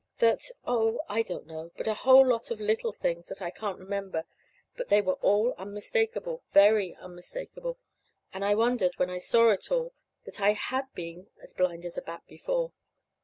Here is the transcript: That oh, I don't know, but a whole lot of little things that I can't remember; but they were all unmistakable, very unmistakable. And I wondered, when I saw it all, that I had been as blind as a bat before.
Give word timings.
That 0.17 0.49
oh, 0.65 1.01
I 1.07 1.21
don't 1.21 1.45
know, 1.45 1.69
but 1.77 1.85
a 1.87 1.93
whole 1.93 2.25
lot 2.25 2.49
of 2.49 2.59
little 2.59 2.91
things 2.91 3.27
that 3.27 3.39
I 3.39 3.51
can't 3.51 3.77
remember; 3.77 4.25
but 4.75 4.87
they 4.87 4.99
were 4.99 5.19
all 5.21 5.53
unmistakable, 5.59 6.41
very 6.49 6.95
unmistakable. 6.95 7.77
And 8.33 8.43
I 8.43 8.55
wondered, 8.55 8.93
when 8.97 9.11
I 9.11 9.19
saw 9.19 9.51
it 9.51 9.71
all, 9.71 9.93
that 10.25 10.41
I 10.41 10.53
had 10.53 10.91
been 10.95 11.27
as 11.43 11.53
blind 11.53 11.85
as 11.85 11.99
a 11.99 12.01
bat 12.01 12.23
before. 12.27 12.71